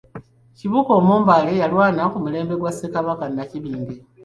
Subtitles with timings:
[0.57, 3.95] Kibuuka Omumbaale yalwaana ku mulembe gwa Ssekabaka Nnakibinge.